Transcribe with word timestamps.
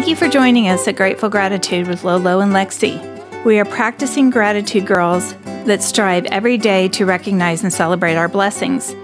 Thank 0.00 0.08
you 0.08 0.16
for 0.16 0.28
joining 0.28 0.66
us 0.66 0.88
at 0.88 0.96
Grateful 0.96 1.28
Gratitude 1.28 1.86
with 1.86 2.04
Lolo 2.04 2.40
and 2.40 2.54
Lexi. 2.54 3.44
We 3.44 3.58
are 3.58 3.66
practicing 3.66 4.30
gratitude 4.30 4.86
girls 4.86 5.34
that 5.66 5.82
strive 5.82 6.24
every 6.24 6.56
day 6.56 6.88
to 6.88 7.04
recognize 7.04 7.62
and 7.62 7.70
celebrate 7.70 8.14
our 8.14 8.26
blessings. 8.26 8.96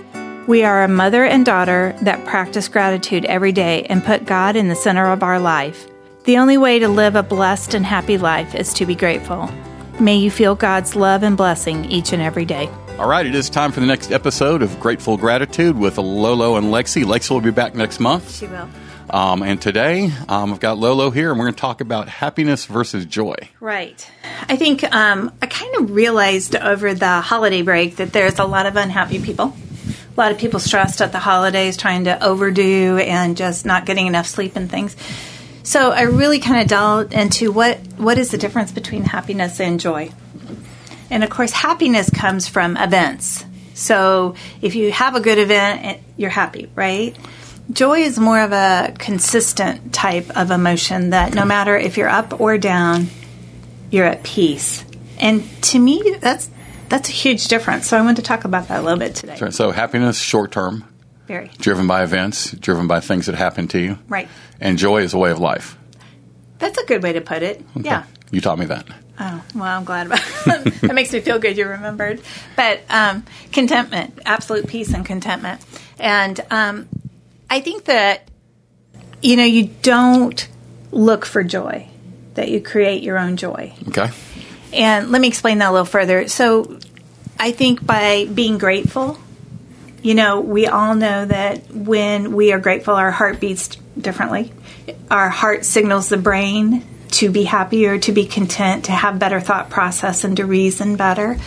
We 0.46 0.64
are 0.64 0.82
a 0.82 0.88
mother 0.88 1.22
and 1.22 1.44
daughter 1.44 1.94
that 2.00 2.24
practice 2.24 2.68
gratitude 2.68 3.26
every 3.26 3.52
day 3.52 3.84
and 3.90 4.02
put 4.02 4.24
God 4.24 4.56
in 4.56 4.68
the 4.68 4.74
center 4.74 5.12
of 5.12 5.22
our 5.22 5.38
life. 5.38 5.86
The 6.24 6.38
only 6.38 6.56
way 6.56 6.78
to 6.78 6.88
live 6.88 7.14
a 7.14 7.22
blessed 7.22 7.74
and 7.74 7.84
happy 7.84 8.16
life 8.16 8.54
is 8.54 8.72
to 8.72 8.86
be 8.86 8.94
grateful. 8.94 9.50
May 10.00 10.16
you 10.16 10.30
feel 10.30 10.54
God's 10.54 10.96
love 10.96 11.22
and 11.22 11.36
blessing 11.36 11.84
each 11.84 12.14
and 12.14 12.22
every 12.22 12.46
day. 12.46 12.70
All 12.98 13.06
right, 13.06 13.26
it 13.26 13.34
is 13.34 13.50
time 13.50 13.70
for 13.70 13.80
the 13.80 13.86
next 13.86 14.12
episode 14.12 14.62
of 14.62 14.80
Grateful 14.80 15.18
Gratitude 15.18 15.76
with 15.76 15.98
Lolo 15.98 16.56
and 16.56 16.68
Lexi. 16.68 17.04
Lexi 17.04 17.32
will 17.32 17.42
be 17.42 17.50
back 17.50 17.74
next 17.74 18.00
month. 18.00 18.34
She 18.34 18.46
will. 18.46 18.70
Um, 19.08 19.42
and 19.42 19.62
today, 19.62 20.10
um, 20.28 20.52
I've 20.52 20.60
got 20.60 20.78
Lolo 20.78 21.10
here, 21.10 21.30
and 21.30 21.38
we're 21.38 21.46
going 21.46 21.54
to 21.54 21.60
talk 21.60 21.80
about 21.80 22.08
happiness 22.08 22.66
versus 22.66 23.06
joy. 23.06 23.36
Right. 23.60 24.10
I 24.48 24.56
think 24.56 24.82
um, 24.94 25.32
I 25.40 25.46
kind 25.46 25.76
of 25.76 25.92
realized 25.92 26.56
over 26.56 26.92
the 26.92 27.20
holiday 27.20 27.62
break 27.62 27.96
that 27.96 28.12
there's 28.12 28.38
a 28.38 28.44
lot 28.44 28.66
of 28.66 28.76
unhappy 28.76 29.20
people. 29.20 29.54
A 30.16 30.20
lot 30.20 30.32
of 30.32 30.38
people 30.38 30.58
stressed 30.58 31.00
at 31.00 31.12
the 31.12 31.18
holidays, 31.18 31.76
trying 31.76 32.04
to 32.04 32.24
overdo 32.24 32.96
and 32.96 33.36
just 33.36 33.66
not 33.66 33.86
getting 33.86 34.06
enough 34.06 34.26
sleep 34.26 34.56
and 34.56 34.70
things. 34.70 34.96
So 35.62 35.90
I 35.90 36.02
really 36.02 36.38
kind 36.38 36.60
of 36.60 36.68
delved 36.68 37.12
into 37.12 37.52
what 37.52 37.78
what 37.96 38.18
is 38.18 38.30
the 38.30 38.38
difference 38.38 38.72
between 38.72 39.02
happiness 39.04 39.60
and 39.60 39.78
joy. 39.78 40.10
And 41.10 41.22
of 41.22 41.30
course, 41.30 41.52
happiness 41.52 42.08
comes 42.08 42.48
from 42.48 42.76
events. 42.76 43.44
So 43.74 44.36
if 44.62 44.74
you 44.74 44.90
have 44.90 45.16
a 45.16 45.20
good 45.20 45.38
event, 45.38 46.00
you're 46.16 46.30
happy, 46.30 46.70
right? 46.74 47.16
Joy 47.72 48.00
is 48.00 48.18
more 48.18 48.40
of 48.40 48.52
a 48.52 48.94
consistent 48.98 49.92
type 49.92 50.30
of 50.36 50.50
emotion 50.50 51.10
that 51.10 51.34
no 51.34 51.44
matter 51.44 51.76
if 51.76 51.96
you're 51.96 52.08
up 52.08 52.40
or 52.40 52.58
down, 52.58 53.08
you're 53.90 54.06
at 54.06 54.22
peace. 54.22 54.84
And 55.18 55.42
to 55.64 55.78
me, 55.78 56.16
that's 56.20 56.48
that's 56.88 57.08
a 57.08 57.12
huge 57.12 57.48
difference. 57.48 57.88
So 57.88 57.98
I 57.98 58.02
want 58.02 58.18
to 58.18 58.22
talk 58.22 58.44
about 58.44 58.68
that 58.68 58.80
a 58.80 58.82
little 58.82 58.98
bit 58.98 59.16
today. 59.16 59.34
So, 59.36 59.50
so 59.50 59.70
happiness, 59.72 60.18
short 60.20 60.52
term, 60.52 60.84
Very 61.26 61.50
driven 61.58 61.88
by 61.88 62.04
events, 62.04 62.52
driven 62.52 62.86
by 62.86 63.00
things 63.00 63.26
that 63.26 63.34
happen 63.34 63.66
to 63.68 63.80
you. 63.80 63.98
right. 64.08 64.28
And 64.60 64.78
joy 64.78 65.02
is 65.02 65.12
a 65.12 65.18
way 65.18 65.30
of 65.32 65.40
life. 65.40 65.76
That's 66.58 66.78
a 66.78 66.86
good 66.86 67.02
way 67.02 67.12
to 67.14 67.20
put 67.20 67.42
it. 67.42 67.62
Yeah. 67.74 68.04
You 68.30 68.40
taught 68.40 68.58
me 68.58 68.66
that. 68.66 68.86
Oh, 69.18 69.42
well, 69.54 69.64
I'm 69.78 69.84
glad 69.84 70.06
about 70.06 70.20
it. 70.46 70.80
that 70.82 70.94
makes 70.94 71.12
me 71.12 71.20
feel 71.20 71.38
good 71.38 71.56
you 71.58 71.66
remembered. 71.66 72.20
But 72.54 72.80
um, 72.88 73.24
contentment, 73.52 74.18
absolute 74.24 74.66
peace 74.68 74.94
and 74.94 75.04
contentment. 75.04 75.60
And 75.98 76.40
um, 76.50 76.88
I 77.48 77.60
think 77.60 77.84
that, 77.84 78.28
you 79.22 79.36
know, 79.36 79.44
you 79.44 79.70
don't 79.82 80.48
look 80.90 81.24
for 81.24 81.42
joy, 81.42 81.88
that 82.34 82.48
you 82.48 82.60
create 82.60 83.02
your 83.02 83.18
own 83.18 83.36
joy. 83.36 83.72
Okay. 83.88 84.10
And 84.72 85.10
let 85.10 85.20
me 85.20 85.28
explain 85.28 85.58
that 85.58 85.70
a 85.70 85.72
little 85.72 85.86
further. 85.86 86.28
So 86.28 86.78
I 87.38 87.52
think 87.52 87.84
by 87.84 88.26
being 88.26 88.58
grateful, 88.58 89.18
you 90.02 90.14
know, 90.14 90.40
we 90.40 90.66
all 90.66 90.94
know 90.94 91.24
that 91.24 91.70
when 91.70 92.34
we 92.34 92.52
are 92.52 92.58
grateful, 92.58 92.94
our 92.94 93.10
heart 93.10 93.40
beats 93.40 93.68
differently. 93.98 94.52
Our 95.10 95.28
heart 95.28 95.64
signals 95.64 96.08
the 96.08 96.16
brain 96.16 96.84
to 97.12 97.30
be 97.30 97.44
happier, 97.44 97.98
to 97.98 98.12
be 98.12 98.26
content, 98.26 98.86
to 98.86 98.92
have 98.92 99.18
better 99.18 99.40
thought 99.40 99.70
process, 99.70 100.24
and 100.24 100.36
to 100.36 100.44
reason 100.44 100.96
better. 100.96 101.38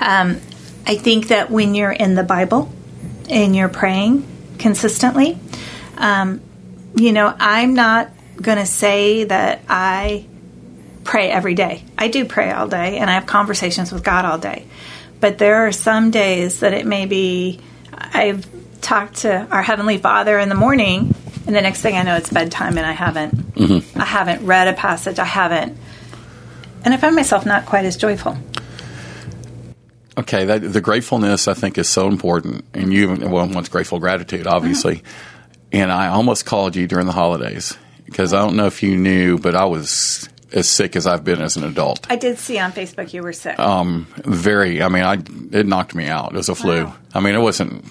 Um, 0.00 0.40
I 0.86 0.96
think 0.96 1.28
that 1.28 1.50
when 1.50 1.74
you're 1.74 1.92
in 1.92 2.14
the 2.14 2.22
Bible 2.22 2.70
and 3.28 3.56
you're 3.56 3.68
praying 3.68 4.26
consistently, 4.58 5.38
um, 5.96 6.40
you 6.94 7.12
know, 7.12 7.34
I'm 7.38 7.74
not 7.74 8.10
going 8.40 8.58
to 8.58 8.66
say 8.66 9.24
that 9.24 9.62
I 9.68 10.26
pray 11.04 11.30
every 11.30 11.54
day. 11.54 11.84
I 11.96 12.08
do 12.08 12.24
pray 12.24 12.50
all 12.50 12.68
day 12.68 12.98
and 12.98 13.08
I 13.08 13.14
have 13.14 13.26
conversations 13.26 13.92
with 13.92 14.02
God 14.02 14.24
all 14.24 14.38
day. 14.38 14.66
But 15.20 15.38
there 15.38 15.66
are 15.66 15.72
some 15.72 16.10
days 16.10 16.60
that 16.60 16.74
it 16.74 16.84
may 16.84 17.06
be 17.06 17.60
I've 17.92 18.46
talked 18.80 19.18
to 19.18 19.46
our 19.50 19.62
heavenly 19.62 19.98
Father 19.98 20.38
in 20.38 20.48
the 20.48 20.54
morning 20.54 21.14
and 21.46 21.56
the 21.56 21.62
next 21.62 21.80
thing 21.80 21.96
I 21.96 22.02
know 22.02 22.16
it's 22.16 22.30
bedtime 22.30 22.76
and 22.76 22.86
I 22.86 22.92
haven't 22.92 23.56
I 23.96 24.04
haven't 24.04 24.44
read 24.44 24.68
a 24.68 24.74
passage. 24.74 25.18
I 25.18 25.24
haven't 25.24 25.78
and 26.84 26.92
I 26.92 26.96
find 26.98 27.16
myself 27.16 27.46
not 27.46 27.66
quite 27.66 27.84
as 27.84 27.96
joyful. 27.96 28.36
Okay, 30.18 30.46
that, 30.46 30.60
the 30.60 30.80
gratefulness 30.80 31.46
I 31.46 31.54
think 31.54 31.76
is 31.78 31.88
so 31.88 32.08
important, 32.08 32.64
and 32.72 32.92
you 32.92 33.08
well, 33.14 33.46
once 33.48 33.68
grateful 33.68 33.98
gratitude, 33.98 34.46
obviously. 34.46 35.02
And 35.72 35.92
I 35.92 36.08
almost 36.08 36.46
called 36.46 36.74
you 36.76 36.86
during 36.86 37.06
the 37.06 37.12
holidays 37.12 37.76
because 38.06 38.32
I 38.32 38.38
don't 38.38 38.56
know 38.56 38.66
if 38.66 38.82
you 38.82 38.96
knew, 38.96 39.38
but 39.38 39.54
I 39.54 39.64
was 39.66 40.28
as 40.52 40.68
sick 40.68 40.96
as 40.96 41.06
I've 41.06 41.22
been 41.24 41.42
as 41.42 41.56
an 41.56 41.64
adult. 41.64 42.06
I 42.08 42.16
did 42.16 42.38
see 42.38 42.58
on 42.58 42.72
Facebook 42.72 43.12
you 43.12 43.22
were 43.22 43.32
sick. 43.34 43.58
Um, 43.58 44.06
very. 44.24 44.80
I 44.82 44.88
mean, 44.88 45.02
I 45.02 45.14
it 45.56 45.66
knocked 45.66 45.94
me 45.94 46.06
out. 46.06 46.32
It 46.32 46.36
was 46.36 46.48
a 46.48 46.54
flu. 46.54 46.84
Wow. 46.84 46.96
I 47.12 47.20
mean, 47.20 47.34
it 47.34 47.40
wasn't 47.40 47.84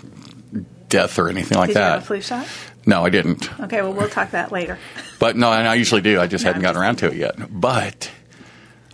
death 0.90 1.20
or 1.20 1.30
anything 1.30 1.58
like 1.58 1.68
did 1.68 1.74
you 1.76 1.80
that. 1.82 1.92
have 1.94 2.04
a 2.04 2.06
flu 2.06 2.22
shot? 2.22 2.48
No, 2.88 3.04
I 3.06 3.10
didn't. 3.10 3.50
Okay, 3.60 3.82
well 3.82 3.94
we'll 3.94 4.10
talk 4.10 4.32
that 4.32 4.52
later. 4.52 4.78
But 5.20 5.36
no, 5.36 5.52
and 5.52 5.68
I 5.68 5.76
usually 5.76 6.02
do. 6.02 6.20
I 6.20 6.28
just 6.28 6.44
No, 6.44 6.50
hadn't 6.54 6.66
I'm 6.66 6.74
gotten 6.76 6.92
just- 6.98 7.04
around 7.04 7.12
to 7.12 7.16
it 7.16 7.20
yet. 7.38 7.60
But 7.62 8.10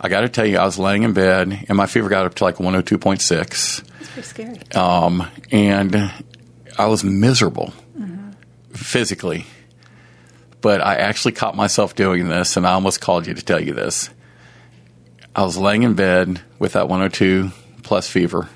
I 0.02 0.08
got 0.08 0.22
to 0.22 0.28
tell 0.28 0.44
you, 0.44 0.58
I 0.58 0.64
was 0.64 0.78
laying 0.78 1.04
in 1.04 1.12
bed, 1.12 1.66
and 1.68 1.76
my 1.76 1.86
fever 1.86 2.08
got 2.08 2.26
up 2.26 2.34
to 2.34 2.44
like 2.44 2.56
102.6. 2.56 3.20
It's 4.00 4.10
pretty 4.10 4.22
scary. 4.28 4.58
um, 4.74 5.26
and 5.52 6.12
I 6.76 6.86
was 6.86 7.04
miserable 7.04 7.72
physically. 8.72 9.46
But 10.60 10.80
I 10.80 10.96
actually 10.96 11.32
caught 11.32 11.56
myself 11.56 11.94
doing 11.94 12.28
this, 12.28 12.56
and 12.56 12.66
I 12.66 12.72
almost 12.72 13.00
called 13.00 13.26
you 13.26 13.34
to 13.34 13.44
tell 13.44 13.60
you 13.60 13.74
this. 13.74 14.10
I 15.34 15.42
was 15.42 15.56
laying 15.56 15.82
in 15.82 15.94
bed 15.94 16.40
with 16.58 16.72
that 16.74 16.88
102 16.88 17.50
plus 17.82 18.08
fever, 18.08 18.48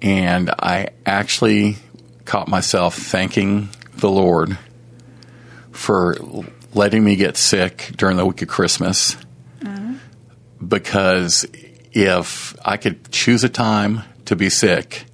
and 0.00 0.50
I 0.50 0.88
actually 1.04 1.76
caught 2.24 2.48
myself 2.48 2.94
thanking 2.94 3.68
the 3.96 4.10
Lord 4.10 4.56
for 5.72 6.16
letting 6.72 7.04
me 7.04 7.16
get 7.16 7.36
sick 7.36 7.90
during 7.96 8.16
the 8.16 8.24
week 8.24 8.42
of 8.42 8.48
Christmas 8.48 9.16
because 10.66 11.46
if 11.92 12.54
I 12.64 12.76
could 12.76 13.10
choose 13.10 13.44
a 13.44 13.48
time 13.48 14.02
to 14.26 14.36
be 14.36 14.48
sick, 14.50 15.04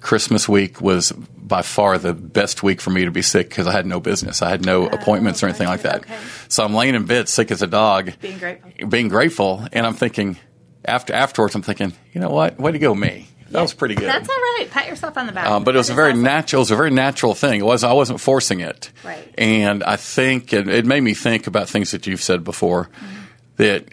Christmas 0.00 0.48
week 0.48 0.80
was 0.80 1.12
by 1.12 1.62
far 1.62 1.96
the 1.98 2.12
best 2.12 2.62
week 2.62 2.80
for 2.80 2.90
me 2.90 3.04
to 3.04 3.10
be 3.10 3.22
sick 3.22 3.48
because 3.48 3.66
I 3.66 3.72
had 3.72 3.86
no 3.86 4.00
business. 4.00 4.42
I 4.42 4.50
had 4.50 4.64
no 4.64 4.86
appointments 4.86 5.42
or 5.42 5.46
anything 5.46 5.66
like 5.68 5.82
that. 5.82 6.00
okay. 6.00 6.16
So 6.48 6.64
I'm 6.64 6.74
laying 6.74 6.94
in 6.94 7.04
bed 7.06 7.28
sick 7.28 7.50
as 7.50 7.62
a 7.62 7.66
dog, 7.66 8.12
Being 8.20 8.38
grateful. 8.38 8.88
being 8.88 9.08
grateful, 9.08 9.66
and 9.72 9.86
I'm 9.86 9.94
thinking 9.94 10.36
after 10.84 11.12
afterwards, 11.14 11.54
I'm 11.54 11.62
thinking, 11.62 11.92
you 12.12 12.20
know 12.20 12.30
what? 12.30 12.58
Way 12.58 12.72
to 12.72 12.78
go, 12.78 12.94
me. 12.94 13.28
That 13.50 13.62
was 13.62 13.72
pretty 13.72 13.94
good. 13.94 14.06
That's 14.06 14.28
all 14.28 14.36
right. 14.36 14.68
Pat 14.70 14.88
yourself 14.88 15.16
on 15.16 15.26
the 15.26 15.32
back. 15.32 15.46
Um, 15.46 15.64
but 15.64 15.74
it 15.74 15.78
was 15.78 15.86
That 15.88 15.94
a 15.94 15.96
very 15.96 16.10
awesome. 16.12 16.22
natural. 16.22 16.60
It 16.60 16.62
was 16.64 16.70
a 16.70 16.76
very 16.76 16.90
natural 16.90 17.34
thing. 17.34 17.60
It 17.60 17.64
was. 17.64 17.82
I 17.82 17.94
wasn't 17.94 18.20
forcing 18.20 18.60
it. 18.60 18.90
Right. 19.02 19.26
And 19.38 19.82
I 19.82 19.96
think 19.96 20.52
it, 20.52 20.68
it 20.68 20.84
made 20.84 21.00
me 21.00 21.14
think 21.14 21.46
about 21.46 21.66
things 21.66 21.92
that 21.92 22.06
you've 22.06 22.20
said 22.22 22.44
before. 22.44 22.84
Mm-hmm. 22.84 23.14
That 23.56 23.84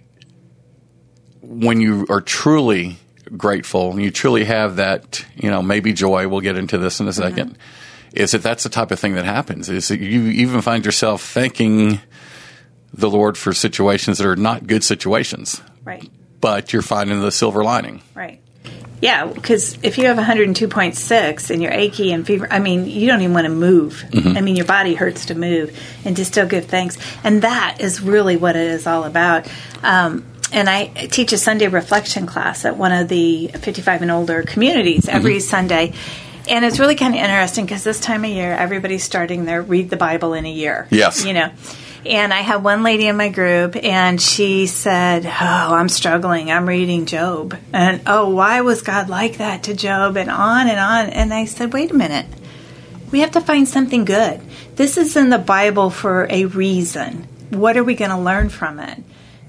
when 1.47 1.81
you 1.81 2.05
are 2.09 2.21
truly 2.21 2.97
grateful, 3.37 3.91
and 3.91 4.01
you 4.01 4.11
truly 4.11 4.45
have 4.45 4.75
that, 4.77 5.25
you 5.35 5.49
know, 5.49 5.61
maybe 5.61 5.93
joy. 5.93 6.27
We'll 6.27 6.41
get 6.41 6.57
into 6.57 6.77
this 6.77 6.99
in 6.99 7.07
a 7.07 7.11
2nd 7.11 7.55
Is 8.13 8.31
that 8.31 8.43
that's 8.43 8.63
the 8.63 8.69
type 8.69 8.91
of 8.91 8.99
thing 8.99 9.15
that 9.15 9.25
happens? 9.25 9.69
Is 9.69 9.87
that 9.89 9.99
you 9.99 10.23
even 10.27 10.61
find 10.61 10.85
yourself 10.85 11.21
thanking 11.23 11.99
the 12.93 13.09
Lord 13.09 13.37
for 13.37 13.51
situations 13.53 14.19
that 14.19 14.27
are 14.27 14.35
not 14.37 14.67
good 14.67 14.83
situations, 14.83 15.61
Right. 15.83 16.09
but 16.39 16.71
you're 16.71 16.81
finding 16.81 17.19
the 17.19 17.31
silver 17.31 17.63
lining. 17.63 18.01
Right. 18.13 18.39
Yeah, 19.01 19.25
because 19.25 19.77
if 19.83 19.97
you 19.97 20.05
have 20.05 20.17
102.6 20.17 21.49
and 21.49 21.61
you're 21.61 21.71
achy 21.73 22.13
and 22.13 22.25
fever, 22.25 22.47
I 22.49 22.59
mean, 22.59 22.85
you 22.85 23.07
don't 23.07 23.21
even 23.21 23.33
want 23.33 23.45
to 23.45 23.51
move. 23.51 24.03
I 24.13 24.39
mean, 24.41 24.55
your 24.55 24.65
body 24.65 24.95
hurts 24.95 25.25
to 25.25 25.35
move 25.35 25.77
and 26.05 26.15
to 26.15 26.23
still 26.23 26.47
give 26.47 26.65
thanks. 26.65 26.97
And 27.23 27.41
that 27.41 27.77
is 27.81 28.01
really 28.01 28.37
what 28.37 28.55
it 28.55 28.67
is 28.71 28.87
all 28.87 29.03
about. 29.03 29.47
Um, 29.83 30.23
and 30.51 30.69
I 30.69 30.85
teach 30.87 31.33
a 31.33 31.37
Sunday 31.37 31.67
reflection 31.67 32.25
class 32.25 32.65
at 32.65 32.77
one 32.77 32.91
of 32.91 33.07
the 33.07 33.47
55 33.47 34.01
and 34.03 34.11
older 34.11 34.43
communities 34.43 35.07
every 35.07 35.37
mm-hmm. 35.37 35.39
Sunday. 35.39 35.93
And 36.47 36.63
it's 36.63 36.79
really 36.79 36.95
kind 36.95 37.15
of 37.15 37.19
interesting 37.19 37.65
because 37.65 37.83
this 37.83 37.99
time 37.99 38.23
of 38.23 38.29
year, 38.29 38.53
everybody's 38.53 39.03
starting 39.03 39.45
their 39.45 39.61
read 39.61 39.89
the 39.89 39.97
Bible 39.97 40.33
in 40.33 40.45
a 40.45 40.51
year. 40.51 40.87
Yes. 40.91 41.25
You 41.25 41.33
know, 41.33 41.49
and 42.05 42.31
I 42.31 42.41
had 42.41 42.63
one 42.63 42.83
lady 42.83 43.07
in 43.07 43.17
my 43.17 43.29
group, 43.29 43.75
and 43.75 44.21
she 44.21 44.67
said, 44.67 45.25
Oh, 45.25 45.29
I'm 45.75 45.89
struggling. 45.89 46.51
I'm 46.51 46.69
reading 46.69 47.07
Job. 47.07 47.57
And 47.73 48.01
oh, 48.05 48.29
why 48.29 48.61
was 48.61 48.83
God 48.83 49.09
like 49.09 49.37
that 49.37 49.63
to 49.63 49.73
Job? 49.73 50.15
And 50.15 50.29
on 50.29 50.67
and 50.67 50.79
on. 50.79 51.09
And 51.09 51.33
I 51.33 51.45
said, 51.45 51.73
Wait 51.73 51.89
a 51.89 51.95
minute. 51.95 52.27
We 53.11 53.21
have 53.21 53.31
to 53.31 53.41
find 53.41 53.67
something 53.67 54.05
good. 54.05 54.41
This 54.75 54.97
is 54.97 55.15
in 55.15 55.29
the 55.29 55.39
Bible 55.39 55.89
for 55.89 56.27
a 56.29 56.45
reason. 56.45 57.27
What 57.49 57.75
are 57.77 57.83
we 57.83 57.95
going 57.95 58.11
to 58.11 58.19
learn 58.19 58.49
from 58.49 58.79
it? 58.79 59.01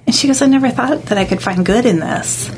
And 0.07 0.15
she 0.15 0.27
goes, 0.29 0.41
I 0.41 0.47
never 0.47 0.71
thought 0.71 1.07
that 1.07 1.19
I 1.19 1.25
could 1.25 1.43
find 1.43 1.67
good 1.67 1.85
in 1.85 1.99
this. 1.99 2.51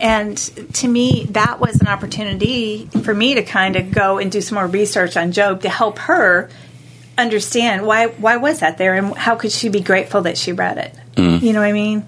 And 0.00 0.36
to 0.74 0.88
me, 0.88 1.26
that 1.30 1.60
was 1.60 1.80
an 1.80 1.86
opportunity 1.86 2.86
for 3.04 3.14
me 3.14 3.34
to 3.34 3.42
kind 3.42 3.76
of 3.76 3.92
go 3.92 4.18
and 4.18 4.32
do 4.32 4.40
some 4.40 4.56
more 4.56 4.66
research 4.66 5.16
on 5.16 5.32
Job 5.32 5.62
to 5.62 5.68
help 5.68 5.98
her 6.00 6.50
understand 7.16 7.86
why 7.86 8.06
why 8.06 8.36
was 8.36 8.60
that 8.60 8.78
there 8.78 8.94
and 8.94 9.14
how 9.16 9.36
could 9.36 9.52
she 9.52 9.68
be 9.68 9.80
grateful 9.80 10.22
that 10.22 10.38
she 10.38 10.52
read 10.52 10.78
it. 10.78 10.94
You 11.42 11.52
know 11.52 11.60
what 11.60 11.68
I 11.68 11.72
mean? 11.72 12.06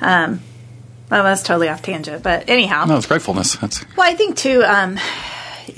Um, 0.00 0.40
well, 1.10 1.24
that's 1.24 1.42
totally 1.42 1.68
off 1.68 1.82
tangent, 1.82 2.22
but 2.22 2.48
anyhow. 2.48 2.84
No, 2.86 2.96
it's 2.96 3.06
gratefulness. 3.06 3.56
That's 3.56 3.84
Well, 3.96 4.10
I 4.10 4.14
think 4.14 4.36
too, 4.36 4.62
um, 4.64 4.98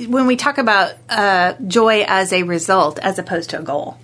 when 0.09 0.27
we 0.27 0.37
talk 0.37 0.59
about 0.59 0.95
uh, 1.09 1.55
joy 1.67 2.05
as 2.07 2.33
a 2.33 2.43
result 2.45 2.99
as 3.01 3.19
opposed 3.19 3.51
to 3.51 3.59
a 3.59 3.63
goal. 3.63 3.99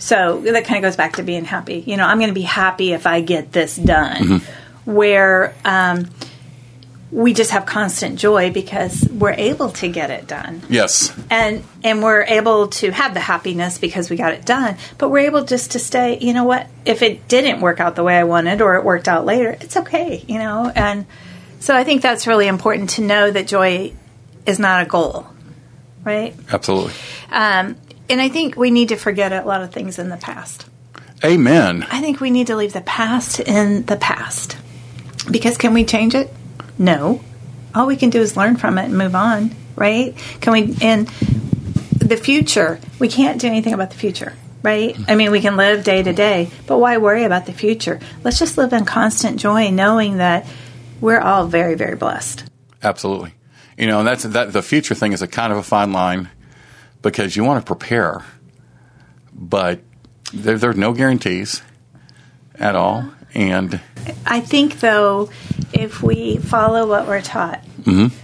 So 0.00 0.40
that 0.40 0.64
kind 0.64 0.84
of 0.84 0.88
goes 0.88 0.96
back 0.96 1.16
to 1.16 1.22
being 1.22 1.44
happy. 1.44 1.84
You 1.86 1.96
know, 1.96 2.06
I'm 2.06 2.18
going 2.18 2.30
to 2.30 2.34
be 2.34 2.42
happy 2.42 2.92
if 2.92 3.06
I 3.06 3.20
get 3.20 3.52
this 3.52 3.76
done. 3.76 4.40
Where 4.86 5.54
um, 5.64 6.10
we 7.12 7.32
just 7.32 7.50
have 7.50 7.66
constant 7.66 8.18
joy 8.18 8.52
because 8.52 9.08
we're 9.10 9.32
able 9.32 9.70
to 9.70 9.88
get 9.88 10.10
it 10.10 10.26
done 10.26 10.62
yes. 10.68 11.12
and 11.28 11.64
and 11.82 12.02
we're 12.02 12.22
able 12.22 12.68
to 12.68 12.90
have 12.90 13.14
the 13.14 13.20
happiness 13.20 13.78
because 13.78 14.08
we 14.08 14.16
got 14.16 14.32
it 14.32 14.44
done 14.46 14.76
but 14.96 15.08
we're 15.08 15.26
able 15.26 15.44
just 15.44 15.72
to 15.72 15.78
stay 15.78 16.18
you 16.18 16.32
know 16.32 16.44
what 16.44 16.68
if 16.84 17.02
it 17.02 17.26
didn't 17.26 17.60
work 17.60 17.80
out 17.80 17.96
the 17.96 18.04
way 18.04 18.16
i 18.16 18.24
wanted 18.24 18.60
or 18.60 18.76
it 18.76 18.84
worked 18.84 19.08
out 19.08 19.24
later 19.24 19.50
it's 19.60 19.76
okay 19.76 20.24
you 20.28 20.38
know 20.38 20.70
and 20.74 21.04
so 21.58 21.74
i 21.74 21.82
think 21.82 22.00
that's 22.00 22.26
really 22.26 22.46
important 22.46 22.90
to 22.90 23.02
know 23.02 23.30
that 23.30 23.46
joy 23.46 23.92
is 24.46 24.58
not 24.58 24.82
a 24.82 24.88
goal 24.88 25.26
right 26.04 26.34
Absolutely. 26.52 26.92
um, 27.30 27.76
and 28.10 28.20
i 28.20 28.28
think 28.28 28.56
we 28.56 28.70
need 28.70 28.88
to 28.88 28.96
forget 28.96 29.32
a 29.32 29.42
lot 29.42 29.62
of 29.62 29.72
things 29.72 29.98
in 29.98 30.08
the 30.08 30.16
past. 30.16 30.66
Amen. 31.24 31.86
i 31.90 32.00
think 32.00 32.20
we 32.20 32.30
need 32.30 32.46
to 32.48 32.56
leave 32.56 32.72
the 32.72 32.80
past 32.80 33.40
in 33.40 33.84
the 33.86 33.96
past. 33.96 34.56
Because 35.30 35.58
can 35.58 35.74
we 35.74 35.84
change 35.84 36.14
it? 36.14 36.32
No. 36.78 37.20
All 37.74 37.86
we 37.86 37.96
can 37.96 38.10
do 38.10 38.20
is 38.20 38.36
learn 38.36 38.56
from 38.56 38.78
it 38.78 38.86
and 38.86 38.98
move 38.98 39.14
on 39.14 39.54
right? 39.76 40.14
Can 40.40 40.52
we 40.52 40.76
and 40.82 41.08
the 41.08 42.16
future 42.16 42.78
we 42.98 43.08
can't 43.08 43.40
do 43.40 43.46
anything 43.46 43.72
about 43.72 43.90
the 43.90 43.96
future 43.96 44.34
right? 44.62 44.96
I 45.08 45.14
mean 45.14 45.30
we 45.30 45.40
can 45.40 45.56
live 45.56 45.84
day 45.84 46.02
to 46.02 46.12
day 46.12 46.50
but 46.66 46.78
why 46.78 46.98
worry 46.98 47.24
about 47.24 47.46
the 47.46 47.52
future? 47.52 47.98
Let's 48.24 48.38
just 48.38 48.58
live 48.58 48.72
in 48.72 48.84
constant 48.84 49.40
joy 49.40 49.70
knowing 49.70 50.18
that 50.18 50.46
we're 51.00 51.20
all 51.20 51.46
very 51.46 51.74
very 51.74 51.96
blessed. 51.96 52.44
Absolutely. 52.82 53.34
You 53.76 53.86
know, 53.86 54.00
and 54.00 54.08
that's 54.08 54.24
that. 54.24 54.52
The 54.52 54.62
future 54.62 54.94
thing 54.94 55.12
is 55.12 55.22
a 55.22 55.26
kind 55.26 55.52
of 55.52 55.58
a 55.58 55.62
fine 55.62 55.92
line 55.92 56.28
because 57.02 57.36
you 57.36 57.44
want 57.44 57.64
to 57.64 57.66
prepare, 57.66 58.24
but 59.32 59.80
there, 60.32 60.58
there 60.58 60.70
are 60.70 60.74
no 60.74 60.92
guarantees 60.92 61.62
at 62.54 62.76
all. 62.76 63.10
And 63.34 63.80
I 64.26 64.40
think, 64.40 64.80
though, 64.80 65.30
if 65.72 66.02
we 66.02 66.38
follow 66.38 66.88
what 66.88 67.06
we're 67.06 67.22
taught, 67.22 67.64
mm-hmm. 67.82 68.14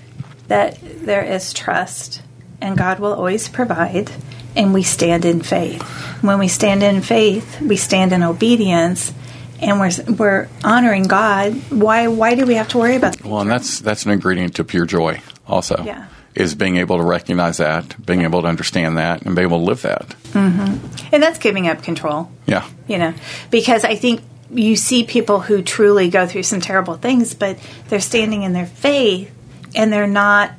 that 0.49 0.79
there 0.83 1.23
is 1.23 1.53
trust 1.53 2.23
and 2.61 2.77
God 2.77 2.99
will 2.99 3.13
always 3.13 3.49
provide, 3.49 4.11
and 4.55 4.73
we 4.73 4.83
stand 4.83 5.25
in 5.25 5.43
faith. 5.43 5.83
When 6.23 6.39
we 6.39 6.49
stand 6.49 6.83
in 6.83 7.03
faith, 7.03 7.61
we 7.61 7.77
stand 7.77 8.13
in 8.13 8.23
obedience, 8.23 9.13
and 9.61 9.79
we're 9.81 9.93
we're 10.17 10.49
honoring 10.65 11.05
God. 11.05 11.55
Why 11.71 12.09
why 12.09 12.35
do 12.35 12.47
we 12.47 12.55
have 12.55 12.69
to 12.69 12.79
worry 12.79 12.97
about? 12.97 13.23
well, 13.25 13.41
and 13.41 13.51
that's 13.51 13.81
that's 13.81 14.05
an 14.05 14.13
ingredient 14.13 14.57
to 14.57 14.65
pure 14.65 14.87
joy. 14.87 15.21
Also, 15.47 15.83
Yeah. 15.85 16.07
Is 16.37 16.55
being 16.55 16.77
able 16.77 16.99
to 16.99 17.03
recognize 17.03 17.57
that, 17.57 18.05
being 18.05 18.23
able 18.23 18.43
to 18.43 18.49
understand 18.49 18.99
that, 18.99 19.23
and 19.23 19.35
being 19.35 19.49
able 19.49 19.59
to 19.61 19.65
live 19.65 19.83
that. 19.83 20.15
And 20.35 21.23
that's 21.23 21.39
giving 21.39 21.67
up 21.69 21.83
control. 21.83 22.31
Yeah. 22.47 22.69
you 22.87 22.99
know 22.99 23.15
because 23.51 23.83
i 23.85 23.97
think 23.97 24.21
you 24.51 24.77
see 24.77 25.03
people 25.05 25.41
who 25.41 25.63
truly 25.63 26.09
go 26.11 26.27
through 26.27 26.45
some 26.45 26.61
terrible 26.61 26.95
things 26.95 27.35
but 27.35 27.59
they're 27.89 27.99
standing 28.01 28.45
in 28.45 28.53
their 28.53 28.67
faith 28.67 29.33
and 29.75 29.93
they're 29.93 30.07
not 30.07 30.53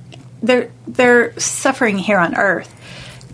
they're 0.43 0.69
they're 0.85 1.39
suffering 1.39 1.97
here 1.97 2.17
on 2.19 2.35
earth 2.35 2.73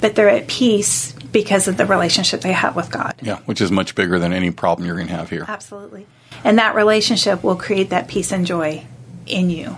but 0.01 0.13
they're 0.15 0.29
at 0.29 0.47
peace 0.47 1.13
because 1.31 1.67
of 1.67 1.77
the 1.77 1.85
relationship 1.87 2.41
they 2.41 2.51
have 2.53 2.75
with 2.75 2.91
god 2.91 3.15
Yeah, 3.23 3.37
which 3.45 3.59
is 3.61 3.71
much 3.71 3.95
bigger 3.95 4.19
than 4.19 4.31
any 4.33 4.51
problem 4.51 4.85
you're 4.85 4.95
going 4.97 5.07
to 5.07 5.15
have 5.15 5.29
here. 5.31 5.45
absolutely 5.47 6.05
and 6.43 6.59
that 6.59 6.75
relationship 6.75 7.43
will 7.43 7.55
create 7.55 7.89
that 7.89 8.07
peace 8.07 8.31
and 8.31 8.45
joy 8.45 8.85
in 9.25 9.49
you 9.49 9.75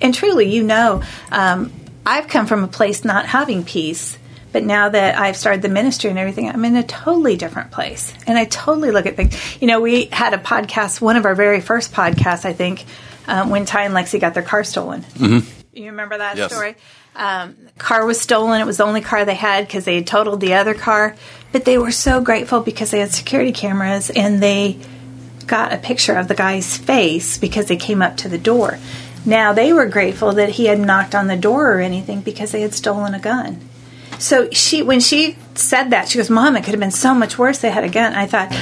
and 0.00 0.14
truly 0.14 0.48
you 0.54 0.62
know 0.62 1.02
um, 1.32 1.72
i've 2.06 2.28
come 2.28 2.46
from 2.46 2.64
a 2.64 2.68
place 2.68 3.04
not 3.04 3.26
having 3.26 3.64
peace 3.64 4.18
but 4.52 4.64
now 4.64 4.90
that 4.90 5.18
I've 5.18 5.38
started 5.38 5.62
the 5.62 5.70
ministry 5.70 6.10
and 6.10 6.18
everything, 6.18 6.46
I'm 6.46 6.62
in 6.66 6.76
a 6.76 6.82
totally 6.82 7.36
different 7.36 7.70
place. 7.70 8.12
And 8.26 8.36
I 8.36 8.44
totally 8.44 8.90
look 8.90 9.06
at 9.06 9.16
things. 9.16 9.34
You 9.62 9.66
know, 9.66 9.80
we 9.80 10.04
had 10.12 10.34
a 10.34 10.36
podcast, 10.36 11.00
one 11.00 11.16
of 11.16 11.24
our 11.24 11.34
very 11.34 11.62
first 11.62 11.90
podcasts, 11.92 12.44
I 12.44 12.52
think, 12.52 12.84
um, 13.26 13.48
when 13.48 13.64
Ty 13.64 13.84
and 13.84 13.94
Lexi 13.94 14.20
got 14.20 14.34
their 14.34 14.42
car 14.42 14.62
stolen. 14.62 15.00
Mm-hmm. 15.00 15.48
You 15.72 15.86
remember 15.86 16.18
that 16.18 16.36
Yes. 16.36 16.52
story? 16.52 16.76
Um, 17.16 17.56
car 17.78 18.04
was 18.04 18.20
stolen. 18.20 18.60
It 18.60 18.66
was 18.66 18.76
the 18.76 18.84
only 18.84 19.00
car 19.00 19.24
they 19.24 19.34
had 19.34 19.66
because 19.66 19.86
they 19.86 19.94
had 19.94 20.06
totaled 20.06 20.42
the 20.42 20.52
other 20.52 20.74
car. 20.74 21.16
But 21.50 21.64
they 21.64 21.78
were 21.78 21.90
so 21.90 22.20
grateful 22.20 22.60
because 22.60 22.90
they 22.90 22.98
had 23.00 23.10
security 23.10 23.52
cameras 23.52 24.10
and 24.10 24.42
they 24.42 24.78
got 25.46 25.72
a 25.72 25.78
picture 25.78 26.14
of 26.14 26.28
the 26.28 26.34
guy's 26.34 26.76
face 26.76 27.38
because 27.38 27.68
they 27.68 27.76
came 27.76 28.02
up 28.02 28.18
to 28.18 28.28
the 28.28 28.36
door. 28.36 28.78
Now 29.24 29.52
they 29.52 29.72
were 29.72 29.86
grateful 29.86 30.32
that 30.32 30.50
he 30.50 30.66
had 30.66 30.80
knocked 30.80 31.14
on 31.14 31.26
the 31.28 31.36
door 31.36 31.74
or 31.74 31.80
anything 31.80 32.20
because 32.20 32.52
they 32.52 32.62
had 32.62 32.74
stolen 32.74 33.14
a 33.14 33.20
gun. 33.20 33.60
So 34.18 34.50
she, 34.50 34.82
when 34.82 35.00
she 35.00 35.36
said 35.54 35.90
that, 35.90 36.08
she 36.08 36.18
goes, 36.18 36.30
"Mom, 36.30 36.56
it 36.56 36.60
could 36.64 36.72
have 36.72 36.80
been 36.80 36.90
so 36.90 37.14
much 37.14 37.38
worse. 37.38 37.58
They 37.58 37.70
had 37.70 37.84
a 37.84 37.88
gun." 37.88 38.14
I 38.14 38.26
thought, 38.26 38.52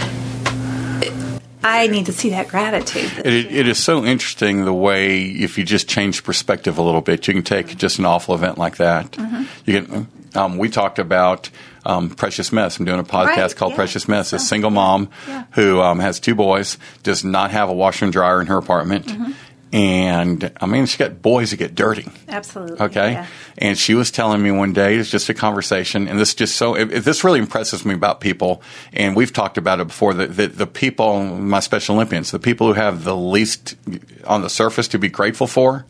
I 1.62 1.88
need 1.88 2.06
to 2.06 2.12
see 2.12 2.30
that 2.30 2.48
gratitude. 2.48 3.10
It, 3.18 3.52
it 3.52 3.68
is 3.68 3.78
so 3.78 4.04
interesting 4.04 4.64
the 4.64 4.72
way 4.72 5.22
if 5.24 5.58
you 5.58 5.64
just 5.64 5.88
change 5.88 6.24
perspective 6.24 6.78
a 6.78 6.82
little 6.82 7.02
bit, 7.02 7.28
you 7.28 7.34
can 7.34 7.42
take 7.42 7.76
just 7.76 7.98
an 7.98 8.06
awful 8.06 8.34
event 8.34 8.56
like 8.56 8.76
that. 8.76 9.12
Mm-hmm. 9.12 9.42
You 9.66 9.82
can. 9.82 10.08
Um, 10.34 10.58
we 10.58 10.68
talked 10.68 11.00
about 11.00 11.50
um, 11.84 12.08
Precious 12.08 12.52
Mess. 12.52 12.78
I'm 12.78 12.86
doing 12.86 13.00
a 13.00 13.04
podcast 13.04 13.36
Right, 13.36 13.56
called 13.56 13.72
yeah. 13.72 13.76
Precious 13.76 14.08
Mess. 14.08 14.32
A 14.32 14.38
single 14.38 14.70
mom 14.70 15.10
yeah. 15.26 15.44
who 15.52 15.80
um, 15.80 15.98
has 15.98 16.20
two 16.20 16.36
boys, 16.36 16.78
does 17.02 17.24
not 17.24 17.50
have 17.50 17.68
a 17.68 17.72
washer 17.72 18.04
and 18.04 18.12
dryer 18.12 18.40
in 18.40 18.46
her 18.46 18.56
apartment, 18.56 19.06
Mm-hmm. 19.06 19.32
And 19.72 20.52
I 20.60 20.66
mean, 20.66 20.86
she 20.86 20.98
got 20.98 21.22
boys 21.22 21.50
that 21.50 21.58
get 21.58 21.74
dirty. 21.74 22.10
Absolutely. 22.28 22.80
Okay. 22.80 23.12
Yeah. 23.12 23.26
And 23.58 23.78
she 23.78 23.94
was 23.94 24.10
telling 24.10 24.42
me 24.42 24.50
one 24.50 24.72
day, 24.72 24.96
it's 24.96 25.10
just 25.10 25.28
a 25.28 25.34
conversation, 25.34 26.08
and 26.08 26.18
this 26.18 26.34
just 26.34 26.56
so, 26.56 26.76
if, 26.76 26.90
if 26.92 27.04
this 27.04 27.22
really 27.22 27.38
impresses 27.38 27.84
me 27.84 27.94
about 27.94 28.20
people, 28.20 28.62
and 28.92 29.14
we've 29.14 29.32
talked 29.32 29.58
about 29.58 29.80
it 29.80 29.86
before, 29.86 30.14
that 30.14 30.36
the, 30.36 30.48
the 30.48 30.66
people, 30.66 31.22
my 31.24 31.60
Special 31.60 31.94
Olympians, 31.94 32.30
the 32.30 32.38
people 32.38 32.66
who 32.66 32.72
have 32.72 33.04
the 33.04 33.16
least 33.16 33.76
on 34.24 34.42
the 34.42 34.50
surface 34.50 34.88
to 34.88 34.98
be 34.98 35.08
grateful 35.08 35.46
for, 35.46 35.86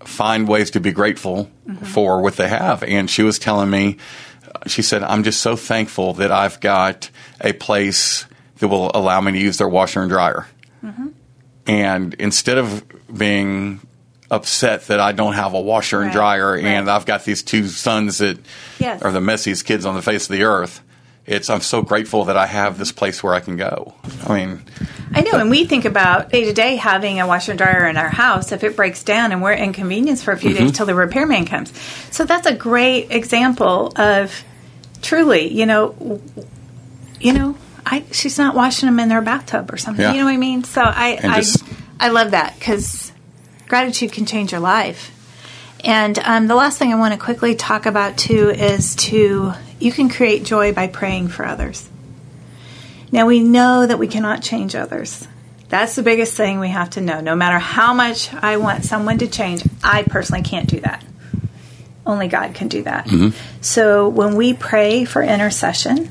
find 0.00 0.48
ways 0.48 0.70
to 0.72 0.80
be 0.80 0.90
grateful 0.90 1.48
mm-hmm. 1.66 1.84
for 1.84 2.20
what 2.20 2.36
they 2.36 2.48
have. 2.48 2.82
And 2.82 3.08
she 3.08 3.22
was 3.22 3.38
telling 3.38 3.70
me, 3.70 3.98
she 4.66 4.82
said, 4.82 5.02
I'm 5.02 5.22
just 5.22 5.40
so 5.40 5.54
thankful 5.54 6.14
that 6.14 6.32
I've 6.32 6.58
got 6.60 7.10
a 7.40 7.52
place 7.52 8.26
that 8.58 8.68
will 8.68 8.90
allow 8.94 9.20
me 9.20 9.32
to 9.32 9.38
use 9.38 9.58
their 9.58 9.68
washer 9.68 10.02
and 10.02 10.10
dryer. 10.10 10.46
Mm-hmm. 10.84 11.08
And 11.66 12.14
instead 12.14 12.58
of 12.58 12.82
being 13.16 13.80
upset 14.30 14.86
that 14.86 14.98
I 14.98 15.12
don't 15.12 15.34
have 15.34 15.52
a 15.54 15.60
washer 15.60 16.00
and 16.02 16.10
dryer 16.10 16.52
right. 16.52 16.64
and 16.64 16.90
I've 16.90 17.04
got 17.06 17.24
these 17.24 17.42
two 17.42 17.68
sons 17.68 18.18
that 18.18 18.38
Yes. 18.78 19.02
are 19.02 19.12
the 19.12 19.20
messiest 19.20 19.64
kids 19.66 19.84
on 19.84 19.94
the 19.94 20.00
face 20.02 20.24
of 20.24 20.30
the 20.36 20.44
earth, 20.44 20.80
it's 21.26 21.50
I'm 21.50 21.60
so 21.60 21.82
grateful 21.82 22.24
that 22.24 22.36
I 22.36 22.46
have 22.46 22.78
this 22.78 22.90
place 22.90 23.22
where 23.22 23.34
I 23.34 23.40
can 23.40 23.56
go. 23.56 23.94
I 24.26 24.34
mean, 24.34 24.62
I 25.14 25.20
know, 25.20 25.38
and 25.38 25.50
we 25.50 25.66
think 25.66 25.84
about 25.84 26.30
day 26.30 26.46
to 26.46 26.52
day 26.54 26.76
having 26.76 27.20
a 27.20 27.26
washer 27.26 27.52
and 27.52 27.58
dryer 27.58 27.86
in 27.86 27.96
our 27.96 28.08
house. 28.08 28.50
If 28.50 28.64
it 28.64 28.74
breaks 28.74 29.04
down 29.04 29.30
and 29.30 29.40
we're 29.42 29.52
inconvenienced 29.52 30.24
for 30.24 30.32
a 30.32 30.36
few 30.38 30.50
Mm-hmm. 30.50 30.64
days 30.64 30.72
till 30.72 30.86
the 30.86 30.94
repairman 30.94 31.44
comes, 31.44 31.72
so 32.10 32.24
that's 32.24 32.46
a 32.46 32.54
great 32.54 33.12
example 33.12 33.92
of 33.96 34.42
truly, 35.02 35.52
you 35.52 35.66
know, 35.66 36.20
you 37.20 37.32
know, 37.34 37.54
I 37.92 38.04
she's 38.10 38.38
not 38.38 38.54
washing 38.54 38.86
them 38.86 38.98
in 39.00 39.08
their 39.08 39.20
bathtub 39.22 39.72
or 39.72 39.76
something. 39.76 40.02
Yeah. 40.02 40.12
You 40.12 40.18
know 40.18 40.24
what 40.26 40.32
I 40.34 40.36
mean? 40.38 40.64
So 40.64 40.80
I 40.82 41.18
I, 41.22 41.36
just- 41.40 41.64
I 42.00 42.08
love 42.08 42.30
that 42.32 42.54
because 42.58 43.12
gratitude 43.68 44.12
can 44.12 44.26
change 44.26 44.52
your 44.52 44.60
life. 44.60 45.10
And 45.84 46.18
um, 46.20 46.46
the 46.46 46.54
last 46.54 46.78
thing 46.78 46.92
I 46.92 46.96
want 46.96 47.12
to 47.14 47.18
quickly 47.18 47.54
talk 47.54 47.86
about 47.86 48.16
too 48.16 48.50
is 48.50 48.94
to 48.96 49.52
you 49.80 49.92
can 49.92 50.08
create 50.08 50.44
joy 50.44 50.72
by 50.72 50.86
praying 50.86 51.28
for 51.28 51.44
others. 51.44 51.88
Now 53.10 53.26
we 53.26 53.40
know 53.40 53.86
that 53.86 53.98
we 53.98 54.06
cannot 54.08 54.42
change 54.42 54.74
others. 54.74 55.26
That's 55.68 55.94
the 55.96 56.02
biggest 56.02 56.36
thing 56.36 56.60
we 56.60 56.68
have 56.68 56.90
to 56.90 57.00
know. 57.00 57.20
No 57.20 57.34
matter 57.34 57.58
how 57.58 57.94
much 57.94 58.32
I 58.34 58.58
want 58.58 58.84
someone 58.84 59.18
to 59.18 59.26
change, 59.26 59.62
I 59.82 60.02
personally 60.02 60.42
can't 60.42 60.68
do 60.68 60.80
that. 60.80 61.02
Only 62.06 62.28
God 62.28 62.54
can 62.54 62.68
do 62.68 62.82
that. 62.82 63.08
So 63.60 64.08
when 64.08 64.36
we 64.36 64.54
pray 64.54 65.04
for 65.04 65.22
intercession 65.22 66.10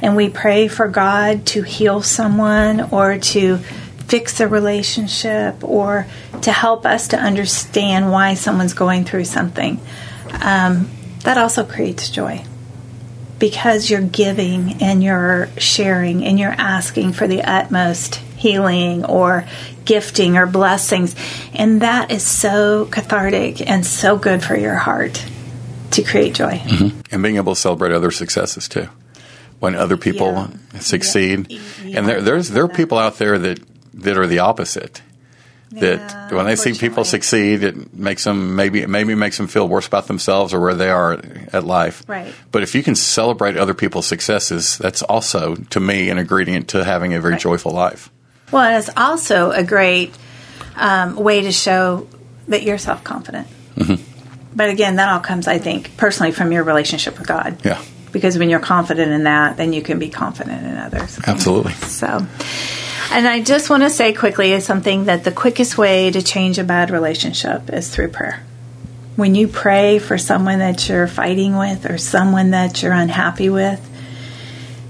and 0.00 0.16
we 0.16 0.28
pray 0.28 0.68
for 0.68 0.88
God 0.88 1.46
to 1.46 1.62
heal 1.62 2.02
someone 2.02 2.92
or 2.92 3.18
to 3.18 3.58
fix 3.58 4.40
a 4.40 4.48
relationship 4.48 5.62
or 5.62 6.06
to 6.42 6.52
help 6.52 6.86
us 6.86 7.08
to 7.08 7.18
understand 7.18 8.10
why 8.10 8.34
someone's 8.34 8.74
going 8.74 9.04
through 9.04 9.24
something, 9.24 9.80
um, 10.42 10.88
that 11.24 11.36
also 11.36 11.64
creates 11.64 12.10
joy 12.10 12.44
because 13.38 13.88
you're 13.88 14.00
giving 14.00 14.82
and 14.82 15.02
you're 15.02 15.48
sharing 15.58 16.24
and 16.24 16.38
you're 16.38 16.50
asking 16.50 17.12
for 17.12 17.26
the 17.26 17.42
utmost 17.42 18.16
healing 18.36 19.04
or 19.04 19.44
gifting 19.84 20.36
or 20.36 20.46
blessings. 20.46 21.14
And 21.54 21.82
that 21.82 22.10
is 22.10 22.26
so 22.26 22.86
cathartic 22.86 23.68
and 23.68 23.84
so 23.84 24.16
good 24.16 24.42
for 24.42 24.56
your 24.56 24.74
heart 24.74 25.24
to 25.92 26.02
create 26.02 26.34
joy. 26.34 26.60
and 27.10 27.22
being 27.22 27.36
able 27.36 27.54
to 27.54 27.60
celebrate 27.60 27.92
other 27.92 28.10
successes 28.10 28.68
too. 28.68 28.88
When 29.60 29.74
other 29.74 29.96
people 29.96 30.48
Yeah. 30.72 30.80
succeed, 30.80 31.46
Yeah. 31.50 31.58
Yeah. 31.84 31.98
and 31.98 32.08
there, 32.08 32.20
there's 32.22 32.48
there 32.50 32.64
are 32.64 32.68
people 32.68 32.96
out 32.98 33.18
there 33.18 33.38
that 33.38 33.58
that 33.94 34.16
are 34.18 34.26
the 34.26 34.38
opposite. 34.40 35.02
That 35.72 36.32
when 36.32 36.46
they 36.46 36.56
see 36.56 36.72
people 36.72 37.04
succeed, 37.04 37.62
it 37.62 37.92
makes 37.92 38.24
them 38.24 38.56
maybe 38.56 38.86
maybe 38.86 39.14
makes 39.14 39.36
them 39.36 39.48
feel 39.48 39.68
worse 39.68 39.86
about 39.86 40.06
themselves 40.06 40.54
or 40.54 40.60
where 40.60 40.74
they 40.74 40.88
are 40.88 41.20
at 41.52 41.64
life. 41.64 42.02
Right. 42.08 42.32
But 42.52 42.62
if 42.62 42.74
you 42.74 42.82
can 42.82 42.94
celebrate 42.94 43.56
other 43.58 43.74
people's 43.74 44.06
successes, 44.06 44.78
that's 44.78 45.02
also 45.02 45.56
to 45.70 45.80
me 45.80 46.08
an 46.08 46.18
ingredient 46.18 46.68
to 46.68 46.84
having 46.84 47.12
a 47.14 47.20
very 47.20 47.32
Right. 47.34 47.40
joyful 47.42 47.72
life. 47.72 48.08
Well, 48.50 48.78
it's 48.78 48.88
also 48.96 49.50
a 49.50 49.62
great 49.62 50.14
um, 50.76 51.16
way 51.16 51.42
to 51.42 51.52
show 51.52 52.06
that 52.48 52.62
you're 52.62 52.78
self 52.78 53.04
confident. 53.04 53.46
Mm-hmm. 53.76 54.02
But 54.56 54.70
again, 54.70 54.96
that 54.96 55.08
all 55.10 55.20
comes, 55.20 55.46
I 55.46 55.58
think, 55.58 55.96
personally 55.98 56.32
from 56.32 56.50
your 56.50 56.64
relationship 56.64 57.18
with 57.18 57.26
God. 57.28 57.58
Yeah, 57.62 57.78
Because 58.12 58.38
when 58.38 58.48
you're 58.48 58.60
confident 58.60 59.12
in 59.12 59.24
that, 59.24 59.56
then 59.56 59.72
you 59.72 59.82
can 59.82 59.98
be 59.98 60.08
confident 60.08 60.64
in 60.64 60.76
others. 60.76 61.18
absolutely. 61.26 61.72
So, 61.72 62.26
and 63.10 63.28
I 63.28 63.40
just 63.40 63.70
want 63.70 63.82
to 63.82 63.90
say 63.90 64.12
quickly 64.12 64.52
is 64.52 64.64
something 64.64 65.04
that 65.04 65.24
the 65.24 65.32
quickest 65.32 65.78
way 65.78 66.10
to 66.10 66.22
change 66.22 66.58
a 66.58 66.64
bad 66.64 66.90
relationship 66.90 67.70
is 67.70 67.88
through 67.88 68.08
prayer. 68.08 68.42
When 69.16 69.34
you 69.34 69.48
pray 69.48 69.98
for 69.98 70.16
someone 70.16 70.60
that 70.60 70.88
you're 70.88 71.08
fighting 71.08 71.56
with 71.56 71.90
or 71.90 71.98
someone 71.98 72.50
that 72.50 72.82
you're 72.82 72.92
unhappy 72.92 73.50
with, 73.50 73.84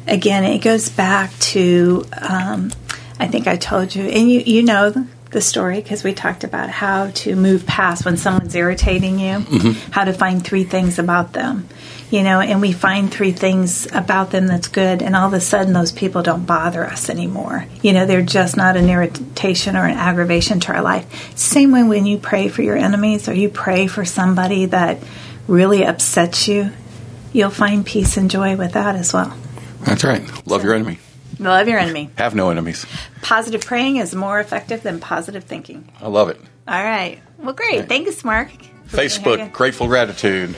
again, 0.06 0.44
it 0.44 0.58
goes 0.58 0.88
back 0.88 1.36
to, 1.38 2.04
um, 2.12 2.72
I 3.18 3.26
think 3.28 3.46
I 3.46 3.56
told 3.56 3.94
you, 3.94 4.04
and 4.04 4.30
you, 4.30 4.40
you 4.40 4.62
know 4.62 5.06
the 5.30 5.40
story 5.40 5.80
because 5.80 6.02
we 6.02 6.14
talked 6.14 6.44
about 6.44 6.70
how 6.70 7.10
to 7.10 7.36
move 7.36 7.66
past 7.66 8.04
when 8.04 8.16
someone's 8.16 8.54
irritating 8.54 9.18
you, 9.18 9.38
mm-hmm. 9.38 9.90
how 9.90 10.04
to 10.04 10.12
find 10.12 10.44
three 10.44 10.64
things 10.64 10.98
about 10.98 11.32
them, 11.32 11.68
you 12.10 12.22
know, 12.22 12.40
and 12.40 12.60
we 12.60 12.72
find 12.72 13.12
three 13.12 13.32
things 13.32 13.86
about 13.92 14.30
them 14.30 14.46
that's 14.46 14.68
good, 14.68 15.02
and 15.02 15.14
all 15.14 15.26
of 15.26 15.34
a 15.34 15.40
sudden 15.40 15.72
those 15.72 15.92
people 15.92 16.22
don't 16.22 16.46
bother 16.46 16.84
us 16.84 17.10
anymore. 17.10 17.66
You 17.82 17.92
know, 17.92 18.06
they're 18.06 18.22
just 18.22 18.56
not 18.56 18.76
an 18.76 18.88
irritation 18.88 19.76
or 19.76 19.84
an 19.84 19.98
aggravation 19.98 20.60
to 20.60 20.72
our 20.72 20.82
life. 20.82 21.36
Same 21.36 21.72
way 21.72 21.82
when 21.82 22.06
you 22.06 22.18
pray 22.18 22.48
for 22.48 22.62
your 22.62 22.76
enemies 22.76 23.28
or 23.28 23.34
you 23.34 23.48
pray 23.48 23.86
for 23.86 24.04
somebody 24.04 24.66
that 24.66 24.98
really 25.46 25.84
upsets 25.84 26.48
you, 26.48 26.70
you'll 27.32 27.50
find 27.50 27.84
peace 27.84 28.16
and 28.16 28.30
joy 28.30 28.56
with 28.56 28.72
that 28.72 28.96
as 28.96 29.12
well. 29.12 29.36
That's 29.80 30.04
right. 30.04 30.22
Love 30.46 30.64
your 30.64 30.74
enemy. 30.74 30.98
Love 31.38 31.68
your 31.68 31.78
enemy. 31.78 32.10
Have 32.18 32.34
no 32.34 32.50
enemies. 32.50 32.84
Positive 33.22 33.60
praying 33.64 33.96
is 33.96 34.14
more 34.14 34.40
effective 34.40 34.82
than 34.82 34.98
positive 35.00 35.44
thinking. 35.44 35.90
I 36.00 36.08
love 36.08 36.28
it. 36.28 36.40
All 36.66 36.82
right. 36.82 37.20
Well, 37.38 37.54
great. 37.54 37.88
Thanks, 37.88 38.24
Mark. 38.24 38.50
Facebook, 38.88 39.52
grateful 39.52 39.86
gratitude. 39.86 40.56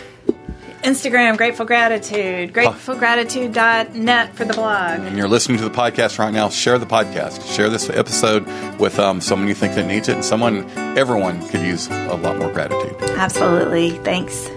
Instagram, 0.83 1.37
Grateful 1.37 1.67
Gratitude. 1.67 2.55
GratefulGratitude.net 2.55 4.35
for 4.35 4.47
the 4.47 4.55
blog. 4.55 5.01
and 5.01 5.15
you're 5.19 5.29
listening 5.29 5.59
to 5.59 5.65
the 5.65 5.71
podcast 5.71 6.19
right 6.19 6.33
now, 6.33 6.49
share 6.49 6.79
the 6.79 6.87
podcast. 6.87 7.55
Share 7.55 7.69
this 7.69 7.91
episode 7.91 8.47
with 8.81 8.99
um, 8.99 9.21
someone 9.21 9.47
you 9.47 9.55
think 9.55 9.75
that 9.75 9.87
needs 9.87 10.09
it, 10.09 10.15
and 10.15 10.25
someone, 10.25 10.65
everyone 10.97 11.47
could 11.49 11.61
use 11.61 11.87
a 11.89 12.15
lot 12.17 12.39
more 12.39 12.51
gratitude. 12.51 12.97
Absolutely. 13.11 13.91
Thanks. 13.99 14.49